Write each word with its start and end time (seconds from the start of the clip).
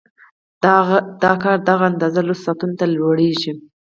د 1.21 1.25
کار 1.43 1.57
دغه 1.69 1.85
اندازه 1.91 2.21
لسو 2.27 2.41
ساعتونو 2.45 2.77
ته 2.79 2.85
لوړېږي 2.95 3.51